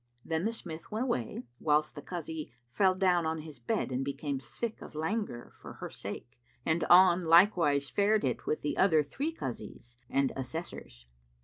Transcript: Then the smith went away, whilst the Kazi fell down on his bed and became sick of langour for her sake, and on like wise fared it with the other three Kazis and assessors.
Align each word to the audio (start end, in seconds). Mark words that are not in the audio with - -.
Then 0.25 0.45
the 0.45 0.51
smith 0.51 0.89
went 0.91 1.03
away, 1.03 1.43
whilst 1.59 1.93
the 1.93 2.01
Kazi 2.01 2.51
fell 2.71 2.95
down 2.95 3.27
on 3.27 3.41
his 3.41 3.59
bed 3.59 3.91
and 3.91 4.03
became 4.03 4.39
sick 4.39 4.81
of 4.81 4.95
langour 4.95 5.51
for 5.51 5.73
her 5.73 5.91
sake, 5.91 6.39
and 6.65 6.83
on 6.85 7.23
like 7.25 7.55
wise 7.55 7.87
fared 7.91 8.23
it 8.23 8.47
with 8.47 8.63
the 8.63 8.77
other 8.77 9.03
three 9.03 9.31
Kazis 9.31 9.97
and 10.09 10.31
assessors. 10.35 11.05